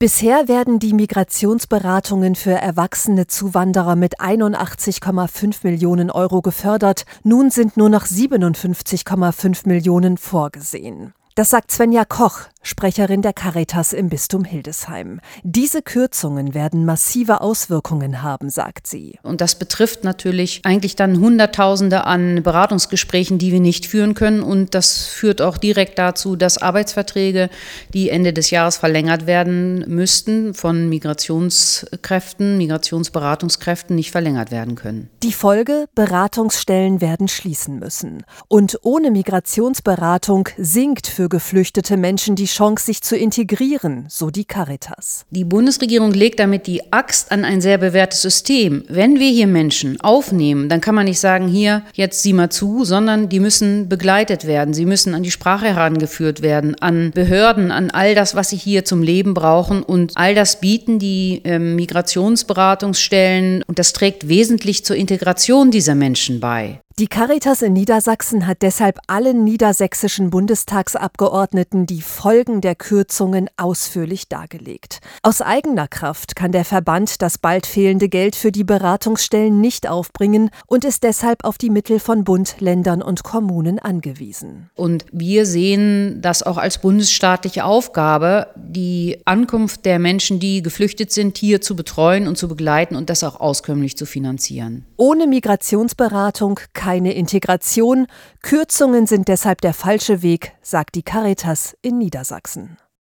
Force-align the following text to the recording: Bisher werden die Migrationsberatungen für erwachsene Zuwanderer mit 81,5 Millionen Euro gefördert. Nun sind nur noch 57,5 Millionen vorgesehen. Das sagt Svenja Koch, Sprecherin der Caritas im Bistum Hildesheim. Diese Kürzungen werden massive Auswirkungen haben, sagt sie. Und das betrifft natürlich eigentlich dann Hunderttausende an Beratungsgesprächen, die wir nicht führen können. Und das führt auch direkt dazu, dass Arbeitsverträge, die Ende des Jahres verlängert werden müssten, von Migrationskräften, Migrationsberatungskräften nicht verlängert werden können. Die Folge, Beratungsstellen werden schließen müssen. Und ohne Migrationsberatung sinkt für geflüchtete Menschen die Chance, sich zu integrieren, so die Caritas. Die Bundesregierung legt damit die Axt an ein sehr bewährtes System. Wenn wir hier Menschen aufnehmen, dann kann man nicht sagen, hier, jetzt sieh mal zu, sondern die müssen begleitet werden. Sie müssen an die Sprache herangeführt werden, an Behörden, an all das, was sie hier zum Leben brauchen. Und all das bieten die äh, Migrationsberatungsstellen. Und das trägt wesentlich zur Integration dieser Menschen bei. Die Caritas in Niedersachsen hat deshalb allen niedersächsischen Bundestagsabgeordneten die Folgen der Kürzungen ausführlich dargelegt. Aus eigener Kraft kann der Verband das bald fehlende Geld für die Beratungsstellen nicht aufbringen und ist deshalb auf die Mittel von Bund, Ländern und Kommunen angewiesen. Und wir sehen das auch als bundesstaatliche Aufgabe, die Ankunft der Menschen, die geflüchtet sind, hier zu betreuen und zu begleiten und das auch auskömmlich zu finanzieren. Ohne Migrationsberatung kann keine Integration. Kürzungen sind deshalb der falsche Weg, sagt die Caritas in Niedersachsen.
Bisher 0.00 0.46
werden 0.46 0.78
die 0.78 0.92
Migrationsberatungen 0.94 2.36
für 2.36 2.52
erwachsene 2.52 3.26
Zuwanderer 3.26 3.96
mit 3.96 4.20
81,5 4.20 5.56
Millionen 5.64 6.12
Euro 6.12 6.40
gefördert. 6.40 7.04
Nun 7.24 7.50
sind 7.50 7.76
nur 7.76 7.88
noch 7.88 8.06
57,5 8.06 9.66
Millionen 9.66 10.16
vorgesehen. 10.16 11.14
Das 11.34 11.48
sagt 11.48 11.72
Svenja 11.72 12.04
Koch, 12.04 12.42
Sprecherin 12.62 13.22
der 13.22 13.32
Caritas 13.32 13.92
im 13.92 14.08
Bistum 14.08 14.44
Hildesheim. 14.44 15.20
Diese 15.42 15.80
Kürzungen 15.80 16.54
werden 16.54 16.84
massive 16.84 17.40
Auswirkungen 17.40 18.22
haben, 18.22 18.50
sagt 18.50 18.86
sie. 18.86 19.18
Und 19.22 19.40
das 19.40 19.54
betrifft 19.54 20.04
natürlich 20.04 20.60
eigentlich 20.64 20.96
dann 20.96 21.20
Hunderttausende 21.20 22.04
an 22.04 22.42
Beratungsgesprächen, 22.42 23.38
die 23.38 23.52
wir 23.52 23.60
nicht 23.60 23.86
führen 23.86 24.14
können. 24.14 24.42
Und 24.42 24.74
das 24.74 25.06
führt 25.06 25.40
auch 25.40 25.56
direkt 25.56 25.98
dazu, 25.98 26.36
dass 26.36 26.58
Arbeitsverträge, 26.58 27.48
die 27.94 28.10
Ende 28.10 28.32
des 28.32 28.50
Jahres 28.50 28.76
verlängert 28.76 29.26
werden 29.26 29.84
müssten, 29.86 30.52
von 30.52 30.88
Migrationskräften, 30.88 32.58
Migrationsberatungskräften 32.58 33.94
nicht 33.94 34.10
verlängert 34.10 34.50
werden 34.50 34.74
können. 34.74 35.08
Die 35.22 35.32
Folge, 35.32 35.86
Beratungsstellen 35.94 37.00
werden 37.00 37.28
schließen 37.28 37.78
müssen. 37.78 38.24
Und 38.48 38.80
ohne 38.82 39.10
Migrationsberatung 39.10 40.48
sinkt 40.58 41.06
für 41.06 41.28
geflüchtete 41.28 41.96
Menschen 41.96 42.34
die 42.34 42.47
Chance, 42.48 42.86
sich 42.86 43.02
zu 43.02 43.16
integrieren, 43.16 44.06
so 44.08 44.30
die 44.30 44.44
Caritas. 44.44 45.24
Die 45.30 45.44
Bundesregierung 45.44 46.12
legt 46.12 46.40
damit 46.40 46.66
die 46.66 46.92
Axt 46.92 47.32
an 47.32 47.44
ein 47.44 47.60
sehr 47.60 47.78
bewährtes 47.78 48.22
System. 48.22 48.84
Wenn 48.88 49.18
wir 49.18 49.30
hier 49.30 49.46
Menschen 49.46 50.00
aufnehmen, 50.00 50.68
dann 50.68 50.80
kann 50.80 50.94
man 50.94 51.06
nicht 51.06 51.20
sagen, 51.20 51.48
hier, 51.48 51.82
jetzt 51.94 52.22
sieh 52.22 52.32
mal 52.32 52.50
zu, 52.50 52.84
sondern 52.84 53.28
die 53.28 53.40
müssen 53.40 53.88
begleitet 53.88 54.46
werden. 54.46 54.74
Sie 54.74 54.86
müssen 54.86 55.14
an 55.14 55.22
die 55.22 55.30
Sprache 55.30 55.66
herangeführt 55.66 56.42
werden, 56.42 56.74
an 56.80 57.10
Behörden, 57.12 57.70
an 57.70 57.90
all 57.90 58.14
das, 58.14 58.34
was 58.34 58.50
sie 58.50 58.56
hier 58.56 58.84
zum 58.84 59.02
Leben 59.02 59.34
brauchen. 59.34 59.82
Und 59.82 60.12
all 60.16 60.34
das 60.34 60.60
bieten 60.60 60.98
die 60.98 61.42
äh, 61.44 61.58
Migrationsberatungsstellen. 61.58 63.62
Und 63.66 63.78
das 63.78 63.92
trägt 63.92 64.28
wesentlich 64.28 64.84
zur 64.84 64.96
Integration 64.96 65.70
dieser 65.70 65.94
Menschen 65.94 66.40
bei. 66.40 66.80
Die 66.98 67.06
Caritas 67.06 67.62
in 67.62 67.74
Niedersachsen 67.74 68.48
hat 68.48 68.62
deshalb 68.62 68.98
allen 69.06 69.44
niedersächsischen 69.44 70.30
Bundestagsabgeordneten 70.30 71.86
die 71.86 72.02
Folgen 72.02 72.60
der 72.60 72.74
Kürzungen 72.74 73.48
ausführlich 73.56 74.28
dargelegt. 74.28 74.98
Aus 75.22 75.40
eigener 75.40 75.86
Kraft 75.86 76.34
kann 76.34 76.50
der 76.50 76.64
Verband 76.64 77.22
das 77.22 77.38
bald 77.38 77.66
fehlende 77.66 78.08
Geld 78.08 78.34
für 78.34 78.50
die 78.50 78.64
Beratungsstellen 78.64 79.60
nicht 79.60 79.88
aufbringen 79.88 80.50
und 80.66 80.84
ist 80.84 81.04
deshalb 81.04 81.44
auf 81.44 81.56
die 81.56 81.70
Mittel 81.70 82.00
von 82.00 82.24
Bund, 82.24 82.56
Ländern 82.58 83.00
und 83.00 83.22
Kommunen 83.22 83.78
angewiesen. 83.78 84.68
Und 84.74 85.04
wir 85.12 85.46
sehen 85.46 86.20
das 86.20 86.42
auch 86.42 86.56
als 86.56 86.78
bundesstaatliche 86.78 87.64
Aufgabe, 87.64 88.48
die 88.56 89.20
Ankunft 89.24 89.84
der 89.84 90.00
Menschen, 90.00 90.40
die 90.40 90.62
geflüchtet 90.62 91.12
sind, 91.12 91.38
hier 91.38 91.60
zu 91.60 91.76
betreuen 91.76 92.26
und 92.26 92.36
zu 92.36 92.48
begleiten 92.48 92.96
und 92.96 93.08
das 93.08 93.22
auch 93.22 93.38
auskömmlich 93.38 93.96
zu 93.96 94.04
finanzieren. 94.04 94.84
Ohne 94.96 95.28
Migrationsberatung 95.28 96.58
kann 96.72 96.87
keine 96.88 97.12
Integration. 97.12 98.06
Kürzungen 98.40 99.06
sind 99.06 99.28
deshalb 99.28 99.60
der 99.60 99.74
falsche 99.74 100.22
Weg, 100.22 100.54
sagt 100.62 100.94
die 100.94 101.02
Caritas 101.02 101.76
in 101.82 101.98
Niedersachsen. 101.98 102.78